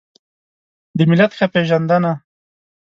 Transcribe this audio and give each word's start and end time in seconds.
د 0.97 0.99
ملت 1.09 1.31
ښه 1.37 1.45
پېژندنه 1.53 2.11